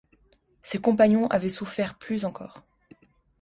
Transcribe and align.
Ses 0.63 0.79
compagnons 0.81 1.27
avaient 1.27 1.47
souffert 1.51 1.93
plus 1.95 2.25
encore. 2.25 2.63